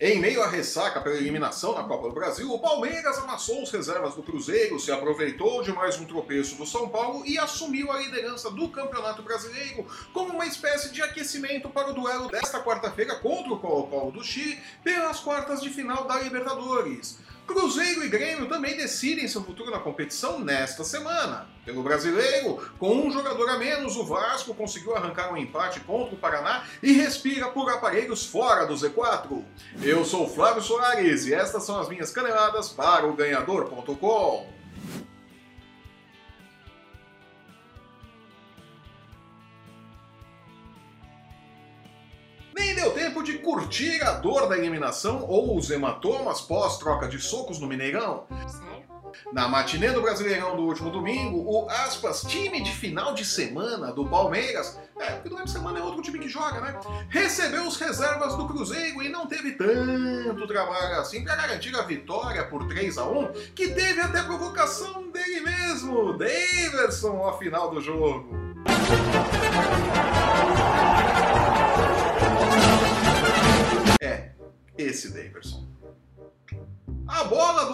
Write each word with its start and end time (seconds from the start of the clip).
Em 0.00 0.20
meio 0.20 0.40
à 0.44 0.48
ressaca 0.48 1.00
pela 1.00 1.16
eliminação 1.16 1.74
na 1.74 1.82
Copa 1.82 2.06
do 2.06 2.14
Brasil, 2.14 2.48
o 2.52 2.60
Palmeiras 2.60 3.18
amassou 3.18 3.64
os 3.64 3.70
reservas 3.72 4.14
do 4.14 4.22
Cruzeiro, 4.22 4.78
se 4.78 4.92
aproveitou 4.92 5.60
de 5.60 5.72
mais 5.72 5.98
um 5.98 6.04
tropeço 6.04 6.54
do 6.54 6.64
São 6.64 6.88
Paulo 6.88 7.26
e 7.26 7.36
assumiu 7.36 7.90
a 7.90 7.98
liderança 7.98 8.48
do 8.48 8.68
Campeonato 8.68 9.24
Brasileiro 9.24 9.84
como 10.12 10.34
uma 10.34 10.46
espécie 10.46 10.92
de 10.92 11.02
aquecimento 11.02 11.68
para 11.68 11.90
o 11.90 11.94
duelo 11.94 12.28
desta 12.28 12.62
quarta-feira 12.62 13.16
contra 13.16 13.52
o 13.52 13.58
Colo-Colo 13.58 14.12
do 14.12 14.22
Chile 14.22 14.60
pelas 14.84 15.18
quartas 15.18 15.60
de 15.60 15.68
final 15.68 16.04
da 16.04 16.20
Libertadores. 16.20 17.18
Cruzeiro 17.48 18.04
e 18.04 18.10
Grêmio 18.10 18.46
também 18.46 18.76
decidem 18.76 19.26
seu 19.26 19.42
futuro 19.42 19.70
na 19.70 19.78
competição 19.78 20.38
nesta 20.38 20.84
semana. 20.84 21.48
Pelo 21.64 21.82
brasileiro, 21.82 22.62
com 22.78 22.94
um 22.94 23.10
jogador 23.10 23.48
a 23.48 23.56
menos, 23.56 23.96
o 23.96 24.04
Vasco 24.04 24.54
conseguiu 24.54 24.94
arrancar 24.94 25.32
um 25.32 25.36
empate 25.36 25.80
contra 25.80 26.14
o 26.14 26.18
Paraná 26.18 26.64
e 26.82 26.92
respira 26.92 27.48
por 27.48 27.70
aparelhos 27.70 28.26
fora 28.26 28.66
do 28.66 28.74
Z4. 28.74 29.42
Eu 29.82 30.04
sou 30.04 30.28
Flávio 30.28 30.62
Soares 30.62 31.26
e 31.26 31.32
estas 31.32 31.64
são 31.64 31.80
as 31.80 31.88
minhas 31.88 32.10
caneladas 32.10 32.68
para 32.68 33.06
o 33.06 33.14
Ganhador.com. 33.14 34.57
tempo 43.08 43.22
de 43.22 43.38
curtir 43.38 44.02
a 44.02 44.12
dor 44.12 44.48
da 44.48 44.58
eliminação 44.58 45.24
ou 45.26 45.56
os 45.56 45.70
hematomas 45.70 46.42
pós-troca 46.42 47.08
de 47.08 47.18
socos 47.18 47.58
no 47.58 47.66
Mineirão. 47.66 48.26
Na 49.32 49.48
matinê 49.48 49.90
do 49.92 50.02
Brasileirão 50.02 50.54
do 50.54 50.64
último 50.64 50.90
domingo, 50.90 51.38
o 51.38 51.66
aspas, 51.70 52.20
time 52.22 52.62
de 52.62 52.70
final 52.70 53.14
de 53.14 53.24
semana 53.24 53.90
do 53.92 54.06
Palmeiras, 54.06 54.78
é, 55.00 55.12
porque 55.12 55.30
durante 55.30 55.48
a 55.48 55.52
semana 55.52 55.78
é 55.78 55.82
outro 55.82 56.02
time 56.02 56.18
que 56.18 56.28
joga, 56.28 56.60
né? 56.60 56.78
Recebeu 57.08 57.66
os 57.66 57.78
reservas 57.78 58.36
do 58.36 58.46
Cruzeiro 58.46 59.02
e 59.02 59.08
não 59.08 59.26
teve 59.26 59.52
tanto 59.52 60.46
trabalho 60.46 61.00
assim 61.00 61.24
para 61.24 61.34
garantir 61.34 61.74
a 61.76 61.82
vitória 61.82 62.44
por 62.44 62.68
3 62.68 62.98
a 62.98 63.04
1 63.06 63.32
que 63.54 63.68
teve 63.68 64.02
até 64.02 64.22
provocação 64.22 65.10
dele 65.10 65.40
mesmo, 65.40 66.12
Daverson, 66.18 67.16
ao 67.22 67.38
final 67.38 67.70
do 67.70 67.80
jogo. 67.80 68.28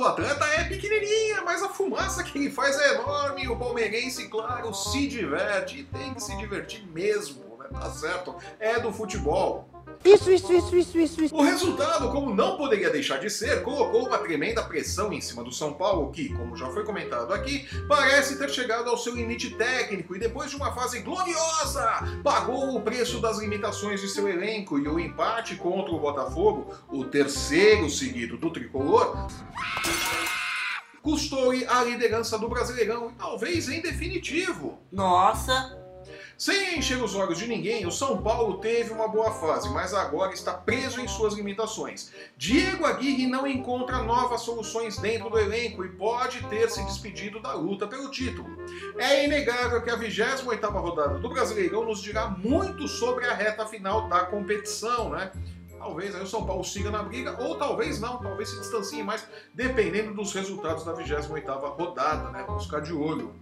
Do 0.04 0.08
atleta 0.08 0.44
é 0.44 0.64
pequenininha, 0.64 1.40
mas 1.42 1.62
a 1.62 1.68
fumaça 1.70 2.22
que 2.22 2.36
ele 2.38 2.50
faz 2.50 2.78
é 2.78 2.94
enorme. 2.94 3.48
O 3.48 3.56
palmeirense, 3.56 4.28
claro, 4.28 4.74
se 4.74 5.06
diverte 5.06 5.78
e 5.78 5.84
tem 5.84 6.12
que 6.12 6.22
se 6.22 6.36
divertir 6.36 6.86
mesmo, 6.86 7.56
né? 7.58 7.68
Tá 7.72 7.90
certo? 7.90 8.36
É 8.60 8.78
do 8.78 8.92
futebol. 8.92 9.66
Isso, 10.04 10.30
isso, 10.30 10.52
isso, 10.52 10.76
isso, 10.76 10.98
isso, 10.98 11.24
isso. 11.24 11.34
O 11.34 11.42
resultado, 11.42 12.10
como 12.10 12.34
não 12.34 12.56
poderia 12.56 12.90
deixar 12.90 13.18
de 13.18 13.28
ser, 13.30 13.62
colocou 13.62 14.06
uma 14.06 14.18
tremenda 14.18 14.62
pressão 14.62 15.12
em 15.12 15.20
cima 15.20 15.44
do 15.44 15.52
São 15.52 15.72
Paulo, 15.72 16.10
que, 16.10 16.28
como 16.30 16.56
já 16.56 16.68
foi 16.70 16.84
comentado 16.84 17.32
aqui, 17.32 17.66
parece 17.86 18.38
ter 18.38 18.50
chegado 18.50 18.88
ao 18.88 18.96
seu 18.96 19.14
limite 19.14 19.50
técnico 19.50 20.16
e 20.16 20.18
depois 20.18 20.50
de 20.50 20.56
uma 20.56 20.72
fase 20.72 21.00
gloriosa, 21.00 22.20
pagou 22.22 22.76
o 22.76 22.80
preço 22.80 23.20
das 23.20 23.38
limitações 23.38 24.00
de 24.00 24.08
seu 24.08 24.28
elenco 24.28 24.78
e 24.78 24.88
o 24.88 24.98
empate 24.98 25.56
contra 25.56 25.92
o 25.92 26.00
Botafogo, 26.00 26.74
o 26.88 27.04
terceiro 27.04 27.88
seguido 27.90 28.36
do 28.36 28.50
tricolor, 28.50 29.28
custou-lhe 31.02 31.66
a 31.66 31.84
liderança 31.84 32.38
do 32.38 32.48
Brasileirão 32.48 33.10
e 33.10 33.12
talvez 33.14 33.68
em 33.68 33.80
definitivo. 33.80 34.78
Nossa! 34.90 35.83
Sem 36.36 36.78
encher 36.78 37.02
os 37.02 37.14
olhos 37.14 37.38
de 37.38 37.46
ninguém, 37.46 37.86
o 37.86 37.92
São 37.92 38.22
Paulo 38.22 38.58
teve 38.58 38.92
uma 38.92 39.08
boa 39.08 39.30
fase, 39.32 39.68
mas 39.70 39.94
agora 39.94 40.32
está 40.32 40.52
preso 40.52 41.00
em 41.00 41.08
suas 41.08 41.34
limitações. 41.34 42.12
Diego 42.36 42.84
Aguirre 42.84 43.26
não 43.26 43.46
encontra 43.46 44.02
novas 44.02 44.40
soluções 44.42 44.98
dentro 44.98 45.30
do 45.30 45.38
elenco 45.38 45.84
e 45.84 45.88
pode 45.88 46.42
ter 46.46 46.70
se 46.70 46.84
despedido 46.84 47.40
da 47.40 47.54
luta 47.54 47.86
pelo 47.86 48.10
título. 48.10 48.48
É 48.98 49.24
inegável 49.24 49.82
que 49.82 49.90
a 49.90 49.98
28ª 49.98 50.70
rodada 50.72 51.18
do 51.18 51.28
Brasileirão 51.28 51.84
nos 51.84 52.02
dirá 52.02 52.28
muito 52.28 52.88
sobre 52.88 53.26
a 53.26 53.34
reta 53.34 53.66
final 53.66 54.08
da 54.08 54.20
competição, 54.20 55.10
né? 55.10 55.30
Talvez 55.84 56.14
aí 56.14 56.22
o 56.22 56.26
São 56.26 56.46
Paulo 56.46 56.64
siga 56.64 56.90
na 56.90 57.02
briga, 57.02 57.36
ou 57.42 57.56
talvez 57.56 58.00
não, 58.00 58.16
talvez 58.16 58.48
se 58.48 58.58
distancie 58.58 59.02
mais, 59.02 59.26
dependendo 59.52 60.14
dos 60.14 60.32
resultados 60.32 60.82
da 60.82 60.94
28ª 60.94 61.76
rodada, 61.76 62.30
né? 62.30 62.42
Vamos 62.46 62.64
ficar 62.64 62.80
de 62.80 62.94
olho. 62.94 63.34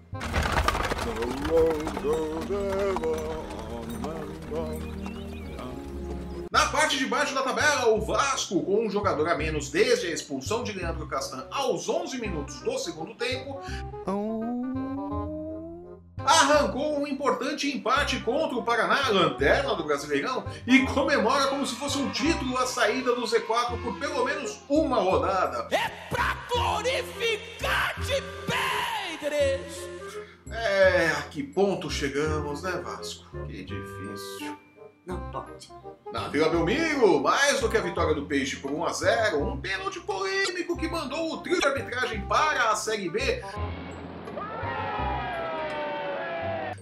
Na 6.51 6.67
parte 6.67 6.97
de 6.97 7.07
baixo 7.07 7.35
da 7.35 7.43
tabela, 7.43 7.89
o 7.89 8.01
Vasco, 8.01 8.63
com 8.63 8.87
um 8.87 8.91
jogador 8.91 9.29
a 9.29 9.35
menos 9.35 9.69
desde 9.69 10.07
a 10.07 10.11
expulsão 10.11 10.63
de 10.63 10.73
Leandro 10.73 11.09
Castan 11.09 11.45
aos 11.51 11.89
11 11.89 12.21
minutos 12.21 12.61
do 12.61 12.79
segundo 12.79 13.15
tempo, 13.15 13.61
arrancou 16.25 17.01
um 17.01 17.07
importante 17.07 17.69
empate 17.69 18.21
contra 18.21 18.57
o 18.57 18.63
Paraná, 18.63 19.09
lanterna 19.09 19.75
do 19.75 19.84
Brasileirão, 19.84 20.45
e 20.67 20.87
comemora 20.87 21.49
como 21.49 21.67
se 21.67 21.75
fosse 21.75 21.99
um 21.99 22.11
título 22.11 22.57
a 22.59 22.67
saída 22.67 23.15
do 23.15 23.23
Z4 23.23 23.83
por 23.83 23.99
pelo 23.99 24.25
menos 24.25 24.61
uma 24.69 25.01
rodada. 25.01 25.67
É 25.75 25.89
pra 26.09 26.37
glorificar 26.49 27.95
de 28.01 28.23
Pedres! 29.19 29.91
A 31.32 31.34
que 31.34 31.43
ponto 31.43 31.88
chegamos, 31.88 32.62
né, 32.62 32.72
Vasco? 32.84 33.25
Que 33.47 33.65
difícil. 33.65 34.54
Não 35.06 35.31
pode. 35.31 35.72
Na 36.12 36.28
Vila 36.28 36.50
Belmiro, 36.50 37.22
mais 37.22 37.59
do 37.59 37.70
que 37.70 37.76
a 37.78 37.81
vitória 37.81 38.15
do 38.15 38.26
Peixe 38.26 38.56
por 38.56 38.70
1 38.70 38.84
a 38.84 38.93
0 38.93 39.42
um 39.42 39.59
pênalti 39.59 39.98
polêmico 40.00 40.76
que 40.76 40.87
mandou 40.87 41.32
o 41.32 41.38
trio 41.38 41.59
de 41.59 41.66
arbitragem 41.66 42.21
para 42.26 42.71
a 42.71 42.76
Série 42.76 43.09
B 43.09 43.42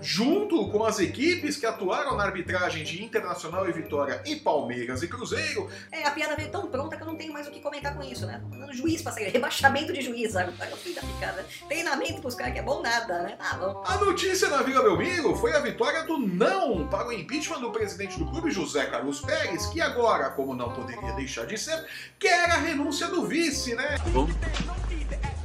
junto 0.01 0.69
com 0.71 0.85
as 0.85 0.99
equipes 0.99 1.57
que 1.57 1.67
atuaram 1.67 2.17
na 2.17 2.25
arbitragem 2.25 2.85
de 2.85 3.03
Internacional 3.05 3.69
e 3.69 3.73
Vitória 3.73 4.23
e 4.27 4.37
Palmeiras 4.37 5.03
e 5.03 5.09
Cruzeiro. 5.09 5.69
É, 5.93 6.07
a 6.07 6.11
piada 6.11 6.37
veio 6.37 6.51
tão 6.51 6.69
pronta 6.69 6.97
que 6.97 7.03
eu 7.03 7.07
não 7.07 7.17
tenho 7.17 7.33
mais 7.33 7.47
o 7.47 7.51
que 7.51 7.61
comentar 7.61 7.95
com 7.95 8.03
isso, 8.03 8.27
né? 8.27 8.41
Tô 8.43 8.49
mandando 8.49 8.73
juiz 8.73 9.03
pra 9.03 9.13
sair, 9.13 9.29
rebaixamento 9.33 9.93
de 9.93 10.03
juiz, 10.03 10.33
sabe? 10.33 10.51
o 10.51 10.77
fim 10.77 10.95
da 10.95 11.01
picada. 11.01 11.47
Treinamento 11.69 12.21
pros 12.21 12.35
caras 12.35 12.53
que 12.53 12.59
é 12.59 12.63
bom 12.63 12.83
nada, 12.83 13.23
né? 13.23 13.37
Tá 13.37 13.57
bom. 13.57 13.83
A 13.87 13.97
notícia 13.99 14.49
na 14.49 14.63
Vila 14.63 14.83
Belmiro 14.83 15.35
foi 15.37 15.53
a 15.53 15.61
vitória 15.61 16.03
do 16.05 16.19
não 16.19 16.87
para 16.89 17.09
o 17.09 17.13
impeachment 17.13 17.61
do 17.61 17.71
presidente 17.71 18.19
do 18.19 18.27
clube, 18.27 18.51
José 18.51 18.87
Carlos 18.87 19.21
Pérez, 19.21 19.67
que 19.67 19.81
agora, 19.81 20.31
como 20.31 20.55
não 20.55 20.73
poderia 20.73 21.13
deixar 21.13 21.47
de 21.47 21.59
ser, 21.59 21.85
quer 22.19 22.51
a 22.51 22.57
renúncia 22.57 23.09
do 23.09 23.27
vice, 23.27 23.75
né? 23.75 23.97
Bom, 24.13 24.29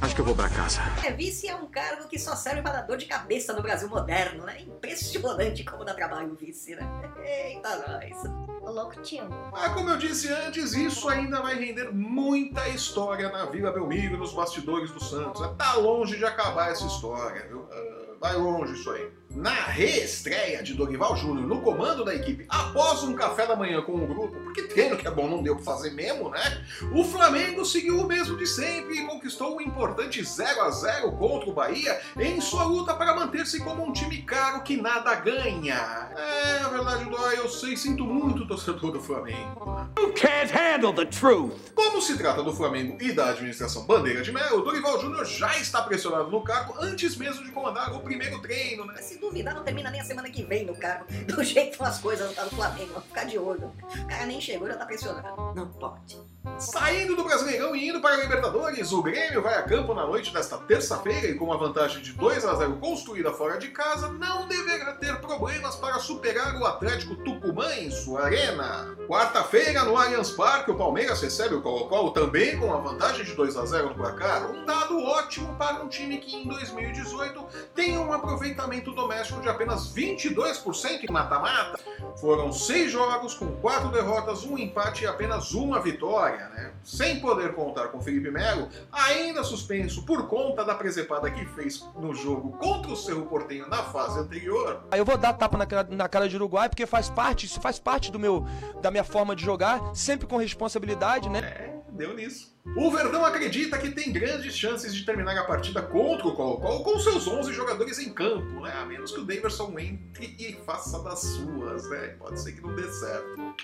Acho 0.00 0.14
que 0.14 0.20
eu 0.20 0.24
vou 0.24 0.34
para 0.34 0.48
casa. 0.48 0.80
É, 1.06 1.12
vice 1.12 1.48
é 1.48 1.56
um 1.56 1.66
cargo 1.66 2.06
que 2.06 2.18
só 2.18 2.36
serve 2.36 2.62
para 2.62 2.82
dor 2.82 2.96
de 2.96 3.06
cabeça 3.06 3.52
no 3.52 3.62
Brasil 3.62 3.88
moderno, 3.88 4.44
né? 4.44 4.60
Impressionante 4.60 5.64
como 5.64 5.84
dá 5.84 5.94
trabalho 5.94 6.32
o 6.32 6.34
vice, 6.34 6.76
né? 6.76 6.86
Eita, 7.24 7.76
nós. 7.88 8.74
louco 8.74 9.00
tio. 9.00 9.28
Mas 9.50 9.72
como 9.72 9.88
eu 9.88 9.96
disse 9.96 10.28
antes, 10.32 10.74
isso 10.74 11.08
ainda 11.08 11.40
vai 11.40 11.54
render 11.54 11.90
muita 11.92 12.68
história 12.68 13.30
na 13.30 13.46
Vila 13.46 13.72
Belmiro, 13.72 14.18
nos 14.18 14.34
bastidores 14.34 14.90
do 14.90 15.02
Santos. 15.02 15.40
Tá 15.56 15.74
longe 15.74 16.16
de 16.16 16.24
acabar 16.24 16.70
essa 16.70 16.86
história, 16.86 17.46
viu? 17.48 17.66
Ah, 17.72 18.14
vai 18.20 18.36
longe 18.36 18.74
isso 18.74 18.90
aí 18.90 19.10
na 19.36 19.50
reestreia 19.50 20.62
de 20.62 20.72
Dorival 20.72 21.14
Júnior 21.14 21.46
no 21.46 21.60
comando 21.60 22.04
da 22.04 22.14
equipe 22.14 22.46
após 22.48 23.02
um 23.02 23.14
café 23.14 23.46
da 23.46 23.54
manhã 23.54 23.82
com 23.82 23.92
o 23.92 24.06
grupo, 24.06 24.34
porque 24.40 24.62
treino 24.62 24.96
que 24.96 25.06
é 25.06 25.10
bom 25.10 25.28
não 25.28 25.42
deu 25.42 25.54
para 25.56 25.64
fazer 25.64 25.90
mesmo, 25.90 26.30
né? 26.30 26.64
O 26.92 27.04
Flamengo 27.04 27.64
seguiu 27.64 28.00
o 28.00 28.06
mesmo 28.06 28.36
de 28.36 28.46
sempre 28.46 28.98
e 28.98 29.06
conquistou 29.06 29.56
um 29.56 29.60
importante 29.60 30.24
0 30.24 30.62
a 30.62 30.70
0 30.70 31.12
contra 31.12 31.50
o 31.50 31.52
Bahia 31.52 32.00
em 32.18 32.40
sua 32.40 32.64
luta 32.64 32.94
para 32.94 33.14
manter-se 33.14 33.60
como 33.60 33.84
um 33.84 33.92
time 33.92 34.22
caro 34.22 34.62
que 34.62 34.80
nada 34.80 35.14
ganha. 35.16 36.10
É, 36.16 36.58
a 36.64 36.68
verdade 36.68 37.04
dói, 37.04 37.38
eu 37.38 37.48
sei, 37.48 37.76
sinto 37.76 38.04
muito 38.04 38.46
torcedor 38.46 38.90
do 38.90 39.00
Flamengo. 39.00 39.86
You 39.98 40.12
can't 40.14 40.50
handle 40.52 40.94
the 40.94 41.04
truth. 41.04 41.52
Como 41.74 42.00
se 42.00 42.16
trata 42.16 42.42
do 42.42 42.54
Flamengo 42.54 42.96
e 43.00 43.12
da 43.12 43.30
administração 43.30 43.84
Bandeira 43.84 44.22
de 44.22 44.32
Mel, 44.32 44.58
o 44.58 44.62
Dorival 44.62 45.00
Júnior 45.00 45.24
já 45.26 45.56
está 45.58 45.82
pressionado 45.82 46.30
no 46.30 46.42
cargo 46.42 46.74
antes 46.80 47.16
mesmo 47.16 47.44
de 47.44 47.50
comandar 47.50 47.94
o 47.94 48.00
primeiro 48.00 48.40
treino, 48.40 48.84
né? 48.86 48.94
Duvidar, 49.26 49.54
não 49.54 49.64
termina 49.64 49.90
nem 49.90 50.00
a 50.00 50.04
semana 50.04 50.30
que 50.30 50.42
vem 50.42 50.64
no 50.64 50.74
cargo. 50.76 51.06
Do 51.26 51.42
jeito 51.42 51.76
que 51.76 51.84
as 51.84 51.98
coisas 51.98 52.34
tá 52.34 52.44
no 52.44 52.50
Flamengo, 52.50 52.92
vamos 52.92 53.08
ficar 53.08 53.24
de 53.24 53.38
olho. 53.38 53.72
O 53.98 54.06
cara 54.06 54.26
nem 54.26 54.40
chegou, 54.40 54.68
já 54.68 54.76
tá 54.76 54.86
pressionando. 54.86 55.52
Não 55.54 55.68
pode. 55.68 56.18
Saindo 56.58 57.16
do 57.16 57.24
Brasileirão 57.24 57.74
e 57.74 57.88
indo 57.88 58.00
para 58.00 58.14
a 58.14 58.22
Libertadores, 58.22 58.92
o 58.92 59.02
Grêmio 59.02 59.42
vai 59.42 59.54
a 59.54 59.62
campo 59.62 59.92
na 59.92 60.06
noite 60.06 60.32
desta 60.32 60.56
terça-feira 60.58 61.26
e 61.26 61.34
com 61.34 61.46
uma 61.46 61.58
vantagem 61.58 62.00
de 62.00 62.12
2 62.12 62.44
a 62.44 62.54
0 62.54 62.76
construída 62.76 63.32
fora 63.32 63.58
de 63.58 63.68
casa, 63.68 64.08
não 64.08 64.46
deverá 64.46 64.92
ter 64.94 65.20
problemas 65.20 65.74
para 65.76 65.98
superar 65.98 66.56
o 66.56 66.64
Atlético 66.64 67.16
Tucumã 67.16 67.74
em 67.74 67.90
sua 67.90 68.24
arena. 68.24 68.96
Quarta-feira, 69.08 69.84
no 69.84 69.96
Allianz 69.96 70.30
Parque, 70.30 70.70
o 70.70 70.76
Palmeiras 70.76 71.20
recebe 71.20 71.56
o 71.56 71.62
Colo-Colo 71.62 72.12
também 72.12 72.58
com 72.58 72.66
uma 72.66 72.80
vantagem 72.80 73.24
de 73.24 73.34
2 73.34 73.56
a 73.56 73.66
0 73.66 73.88
no 73.90 73.94
placar, 73.94 74.50
um 74.50 74.64
dado 74.64 75.02
ótimo 75.02 75.54
para 75.56 75.82
um 75.82 75.88
time 75.88 76.18
que 76.18 76.36
em 76.36 76.48
2018 76.48 77.46
tem 77.74 77.98
um 77.98 78.12
aproveitamento 78.12 78.92
doméstico 78.92 79.15
de 79.22 79.48
apenas 79.48 79.92
22% 79.94 81.04
em 81.08 81.12
mata-mata. 81.12 81.78
Foram 82.20 82.52
seis 82.52 82.90
jogos 82.92 83.34
com 83.34 83.46
quatro 83.56 83.90
derrotas, 83.90 84.44
um 84.44 84.56
empate 84.58 85.04
e 85.04 85.06
apenas 85.06 85.52
uma 85.52 85.80
vitória. 85.80 86.48
né? 86.50 86.72
Sem 86.84 87.18
poder 87.20 87.54
contar 87.54 87.88
com 87.88 88.00
Felipe 88.00 88.30
Melo, 88.30 88.68
ainda 88.92 89.42
suspenso 89.42 90.04
por 90.04 90.28
conta 90.28 90.64
da 90.64 90.74
presepada 90.74 91.30
que 91.30 91.44
fez 91.46 91.84
no 91.96 92.14
jogo 92.14 92.52
contra 92.58 92.92
o 92.92 92.96
Cerro 92.96 93.26
Portenho 93.26 93.68
na 93.68 93.82
fase 93.82 94.18
anterior. 94.20 94.82
Eu 94.92 95.04
vou 95.04 95.16
dar 95.16 95.32
tapa 95.32 95.56
na, 95.58 95.66
cara- 95.66 95.88
na 95.90 96.08
cara 96.08 96.28
de 96.28 96.36
Uruguai 96.36 96.68
porque 96.68 96.86
faz 96.86 97.08
parte, 97.10 97.46
isso 97.46 97.60
faz 97.60 97.78
parte 97.78 98.10
do 98.12 98.18
meu, 98.18 98.44
da 98.80 98.90
minha 98.90 99.04
forma 99.04 99.34
de 99.34 99.42
jogar, 99.42 99.80
sempre 99.94 100.26
com 100.26 100.36
responsabilidade, 100.36 101.28
né? 101.28 101.40
É, 101.40 101.74
deu 101.90 102.14
nisso. 102.14 102.55
O 102.74 102.90
Verdão 102.90 103.24
acredita 103.24 103.78
que 103.78 103.90
tem 103.90 104.12
grandes 104.12 104.56
chances 104.56 104.94
de 104.94 105.04
terminar 105.04 105.38
a 105.38 105.44
partida 105.44 105.80
contra 105.80 106.26
o 106.26 106.34
Colo-Colo 106.34 106.82
com 106.82 106.98
seus 106.98 107.26
11 107.26 107.52
jogadores 107.52 107.98
em 107.98 108.12
campo, 108.12 108.60
né? 108.60 108.72
A 108.72 108.84
menos 108.84 109.12
que 109.12 109.20
o 109.20 109.24
Daverson 109.24 109.78
entre 109.78 110.34
e 110.38 110.58
faça 110.66 111.02
das 111.02 111.20
suas, 111.20 111.88
né? 111.88 112.16
Pode 112.18 112.40
ser 112.40 112.52
que 112.52 112.60
não 112.60 112.74
dê 112.74 112.90
certo. 112.90 113.54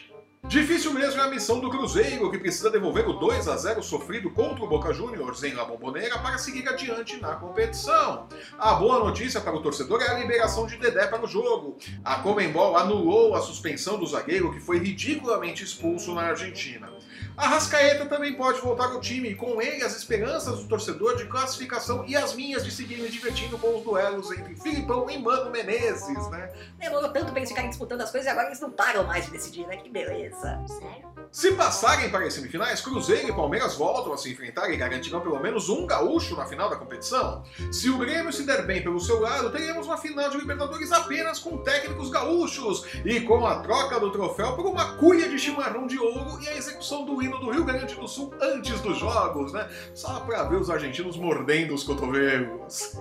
Difícil 0.48 0.92
mesmo 0.92 1.20
é 1.20 1.24
a 1.24 1.30
missão 1.30 1.60
do 1.60 1.70
Cruzeiro, 1.70 2.30
que 2.30 2.36
precisa 2.36 2.68
devolver 2.68 3.08
o 3.08 3.12
2 3.12 3.46
a 3.46 3.56
0 3.56 3.82
sofrido 3.82 4.28
contra 4.30 4.64
o 4.64 4.68
Boca 4.68 4.92
Juniors 4.92 5.42
em 5.44 5.54
La 5.54 5.64
Bombonera 5.64 6.18
para 6.18 6.36
seguir 6.36 6.68
adiante 6.68 7.16
na 7.20 7.36
competição. 7.36 8.28
A 8.58 8.74
boa 8.74 8.98
notícia 8.98 9.40
para 9.40 9.54
o 9.54 9.62
torcedor 9.62 10.02
é 10.02 10.10
a 10.10 10.18
liberação 10.18 10.66
de 10.66 10.76
Dedé 10.76 11.06
para 11.06 11.24
o 11.24 11.28
jogo. 11.28 11.78
A 12.04 12.16
Comembol 12.16 12.76
anulou 12.76 13.36
a 13.36 13.40
suspensão 13.40 13.98
do 13.98 14.06
zagueiro 14.06 14.52
que 14.52 14.60
foi 14.60 14.78
ridiculamente 14.78 15.62
expulso 15.62 16.12
na 16.12 16.22
Argentina. 16.22 16.90
A 17.36 17.48
Rascaeta 17.48 18.06
também 18.06 18.34
pode 18.34 18.60
voltar 18.60 18.86
ao 18.86 19.00
time, 19.00 19.30
e 19.30 19.34
com 19.34 19.60
ele 19.60 19.82
as 19.82 19.96
esperanças 19.96 20.58
do 20.60 20.68
torcedor 20.68 21.16
de 21.16 21.24
classificação 21.26 22.04
e 22.06 22.14
as 22.14 22.34
minhas 22.34 22.64
de 22.64 22.70
seguir 22.70 22.98
me 22.98 23.08
divertindo 23.08 23.56
com 23.58 23.76
os 23.76 23.82
duelos 23.82 24.30
entre 24.30 24.54
Filipão 24.56 25.08
e 25.08 25.18
Mano 25.18 25.50
Menezes, 25.50 26.28
né? 26.30 26.52
Demorou 26.78 27.10
tanto 27.10 27.30
pra 27.30 27.38
eles 27.38 27.48
ficarem 27.48 27.70
disputando 27.70 28.02
as 28.02 28.10
coisas 28.10 28.26
e 28.26 28.30
agora 28.30 28.48
eles 28.48 28.60
não 28.60 28.70
param 28.70 29.04
mais 29.04 29.24
de 29.24 29.32
decidir, 29.32 29.66
né? 29.66 29.76
Que 29.78 29.88
beleza. 29.88 30.62
Sério? 30.66 31.12
Se 31.32 31.52
passarem 31.52 32.10
para 32.10 32.26
as 32.26 32.34
semifinais, 32.34 32.82
Cruzeiro 32.82 33.30
e 33.30 33.32
Palmeiras 33.32 33.74
voltam 33.74 34.12
a 34.12 34.18
se 34.18 34.30
enfrentar 34.30 34.68
e 34.68 34.76
garantirão 34.76 35.22
pelo 35.22 35.40
menos 35.40 35.70
um 35.70 35.86
gaúcho 35.86 36.36
na 36.36 36.44
final 36.44 36.68
da 36.68 36.76
competição. 36.76 37.42
Se 37.72 37.88
o 37.88 37.96
Grêmio 37.96 38.30
se 38.30 38.42
der 38.42 38.66
bem 38.66 38.82
pelo 38.82 39.00
seu 39.00 39.18
lado, 39.18 39.50
teremos 39.50 39.86
uma 39.86 39.96
final 39.96 40.28
de 40.28 40.36
Libertadores 40.36 40.92
apenas 40.92 41.38
com 41.38 41.56
técnicos 41.56 42.10
gaúchos 42.10 42.84
e 43.02 43.22
com 43.22 43.46
a 43.46 43.60
troca 43.60 43.98
do 43.98 44.12
troféu 44.12 44.54
por 44.54 44.66
uma 44.66 44.96
cuia 44.96 45.26
de 45.26 45.38
chimarrão 45.38 45.86
de 45.86 45.98
ouro 45.98 46.38
e 46.42 46.48
a 46.50 46.56
execução 46.56 47.06
do 47.06 47.21
hino 47.22 47.38
do 47.38 47.50
Rio 47.50 47.64
Grande 47.64 47.94
do 47.94 48.08
Sul 48.08 48.32
antes 48.40 48.80
dos 48.80 48.98
jogos, 48.98 49.52
né? 49.52 49.68
Só 49.94 50.20
para 50.20 50.44
ver 50.44 50.56
os 50.56 50.70
argentinos 50.70 51.16
mordendo 51.16 51.74
os 51.74 51.84
cotovelos. 51.84 52.96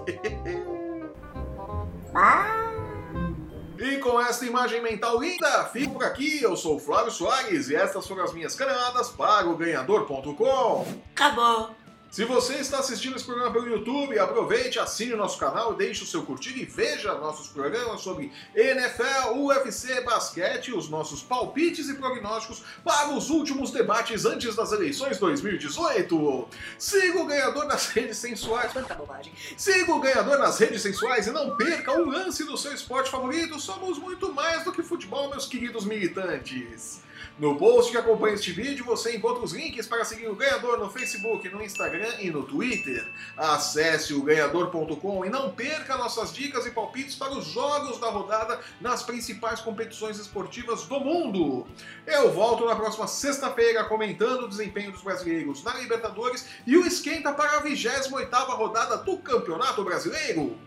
E 3.80 3.98
com 3.98 4.22
esta 4.22 4.46
imagem 4.46 4.80
mental 4.80 5.20
linda, 5.20 5.66
fico 5.66 5.94
por 5.94 6.04
aqui. 6.04 6.42
Eu 6.42 6.56
sou 6.56 6.76
o 6.76 6.80
Flávio 6.80 7.12
Soares 7.12 7.70
e 7.70 7.76
estas 7.76 8.08
foram 8.08 8.24
as 8.24 8.32
minhas 8.32 8.56
caneladas 8.56 9.10
para 9.10 9.48
o 9.50 9.58
Ganhador.com. 9.58 10.86
Acabou. 11.16 11.81
Se 12.12 12.26
você 12.26 12.56
está 12.56 12.80
assistindo 12.80 13.16
esse 13.16 13.24
programa 13.24 13.54
pelo 13.54 13.70
YouTube, 13.70 14.20
aproveite, 14.20 14.78
assine 14.78 15.14
o 15.14 15.18
nosso 15.18 15.38
canal, 15.38 15.74
deixe 15.74 16.04
o 16.04 16.06
seu 16.06 16.24
curtir 16.24 16.60
e 16.60 16.66
veja 16.66 17.14
nossos 17.14 17.48
programas 17.48 18.02
sobre 18.02 18.30
NFL, 18.54 19.32
UFC, 19.34 20.02
basquete, 20.02 20.74
os 20.74 20.90
nossos 20.90 21.24
palpites 21.24 21.88
e 21.88 21.94
prognósticos 21.94 22.64
para 22.84 23.14
os 23.14 23.30
últimos 23.30 23.72
debates 23.72 24.26
antes 24.26 24.58
das 24.58 24.74
eleições 24.74 25.20
2018. 25.20 26.50
Siga 26.78 27.18
o 27.18 27.26
ganhador 27.26 27.66
nas 27.66 27.88
redes 27.88 28.18
sensuais. 28.18 28.74
Quanta 28.74 28.94
bobagem. 28.94 29.32
Siga 29.56 29.94
o 29.94 30.02
ganhador 30.02 30.38
nas 30.38 30.60
redes 30.60 30.82
sensuais 30.82 31.28
e 31.28 31.32
não 31.32 31.56
perca 31.56 31.94
o 31.94 32.10
lance 32.10 32.44
do 32.44 32.58
seu 32.58 32.74
esporte 32.74 33.10
favorito. 33.10 33.58
Somos 33.58 33.98
muito 33.98 34.34
mais 34.34 34.66
do 34.66 34.74
que 34.74 34.84
futebol, 34.84 35.30
meus 35.30 35.46
queridos 35.46 35.86
militantes. 35.86 37.00
No 37.40 37.58
post 37.58 37.92
que 37.92 37.98
acompanha 37.98 38.36
este 38.36 38.52
vídeo, 38.52 38.86
você 38.86 39.16
encontra 39.16 39.44
os 39.44 39.54
links 39.54 39.88
para 39.88 40.06
seguir 40.06 40.28
o 40.28 40.36
ganhador 40.36 40.80
no 40.80 40.90
Facebook, 40.90 41.48
no 41.50 41.64
Instagram 41.64 42.14
e 42.20 42.30
no 42.30 42.44
Twitter. 42.44 43.08
Acesse 43.36 44.14
o 44.14 44.22
ganhador.com 44.22 45.26
e 45.26 45.30
não 45.30 45.52
perca 45.52 45.98
nossas 45.98 46.34
dicas 46.34 46.66
e 46.66 46.72
palpites 46.72 47.16
para 47.16 47.34
os 47.34 47.46
jogos 47.46 48.00
da 48.00 48.10
rodada 48.10 48.60
nas 48.80 49.04
principais 49.04 49.60
competições 49.60 50.20
esportivas 50.20 50.84
do 50.84 51.00
mundo. 51.00 51.68
Eu 52.06 52.32
volto 52.32 52.66
na 52.66 52.76
próxima 52.76 53.08
sexta-feira 53.08 53.84
comentando 53.86 54.44
o 54.44 54.50
desempenho 54.50 54.92
dos 54.92 55.02
brasileiros 55.02 55.64
na 55.64 55.74
Libertadores 55.76 56.48
e 56.66 56.78
o 56.78 56.86
esquenta 56.86 57.34
para 57.34 57.58
a 57.58 57.64
28ª 57.64 58.56
rodada 58.56 58.98
do 58.98 59.18
Campeonato 59.18 59.84
Brasileiro. 59.84 60.58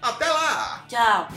Até 0.00 0.26
lá! 0.26 0.84
Tchau. 0.88 1.28